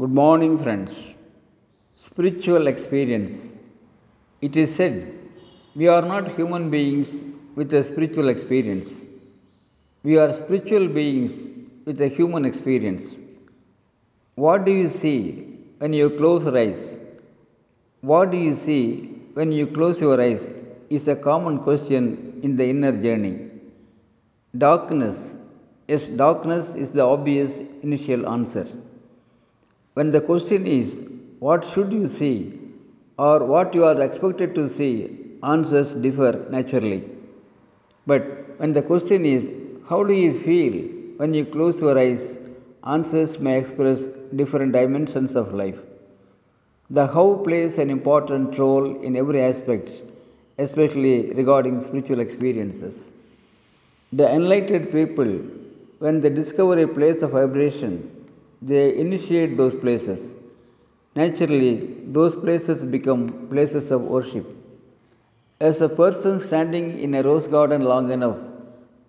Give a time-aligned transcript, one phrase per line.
[0.00, 1.18] Good morning, friends.
[1.96, 3.58] Spiritual experience.
[4.40, 5.12] It is said
[5.74, 7.10] we are not human beings
[7.56, 9.04] with a spiritual experience.
[10.02, 11.50] We are spiritual beings
[11.84, 13.18] with a human experience.
[14.34, 16.98] What do you see when you close your eyes?
[18.00, 20.50] What do you see when you close your eyes
[20.88, 23.50] is a common question in the inner journey.
[24.56, 25.34] Darkness.
[25.86, 28.66] Yes, darkness is the obvious initial answer.
[29.94, 31.04] When the question is,
[31.38, 32.58] what should you see
[33.18, 37.04] or what you are expected to see, answers differ naturally.
[38.06, 39.50] But when the question is,
[39.88, 40.74] how do you feel
[41.18, 42.38] when you close your eyes,
[42.84, 45.78] answers may express different dimensions of life.
[46.90, 49.90] The how plays an important role in every aspect,
[50.58, 53.12] especially regarding spiritual experiences.
[54.12, 55.32] The enlightened people,
[55.98, 58.21] when they discover a place of vibration,
[58.62, 60.34] they initiate those places.
[61.16, 61.74] Naturally,
[62.06, 64.46] those places become places of worship.
[65.60, 68.38] As a person standing in a rose garden long enough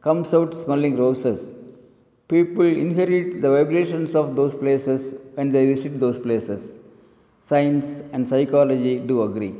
[0.00, 1.52] comes out smelling roses,
[2.28, 6.74] people inherit the vibrations of those places when they visit those places.
[7.42, 9.54] Science and psychology do agree.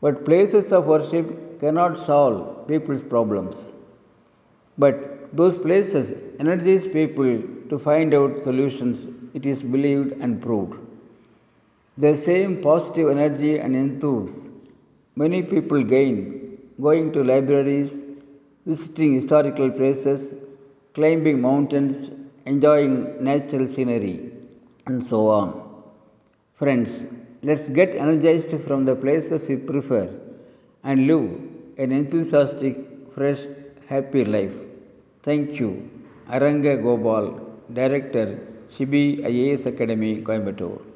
[0.00, 3.72] But places of worship cannot solve people's problems.
[4.76, 10.78] But those places energize people to find out solutions, it is believed and proved.
[11.98, 14.48] The same positive energy and enthuse
[15.22, 18.02] many people gain going to libraries,
[18.66, 20.34] visiting historical places,
[20.94, 22.10] climbing mountains,
[22.44, 24.30] enjoying natural scenery,
[24.86, 25.48] and so on.
[26.54, 27.04] Friends,
[27.42, 30.08] let's get energized from the places we prefer
[30.84, 31.28] and live
[31.78, 32.76] an enthusiastic,
[33.14, 33.40] fresh,
[33.88, 34.54] happy life.
[35.22, 35.90] Thank you.
[36.28, 38.38] Aranga Gopal, Director,
[38.70, 40.95] Shibi IAS Academy, Coimbatore.